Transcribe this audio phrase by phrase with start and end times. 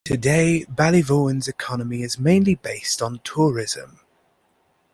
[0.03, 3.99] Today, Ballyvaughan's economy is mainly based on tourism.